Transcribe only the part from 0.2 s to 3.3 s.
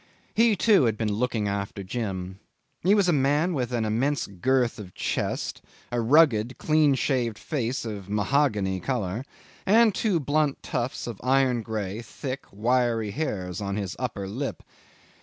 He, too, had been looking after Jim. He was a